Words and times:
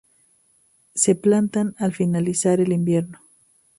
Se 0.95 1.13
plantan 1.13 1.75
al 1.77 1.93
finalizar 1.93 2.59
el 2.59 2.71
invierno. 2.71 3.19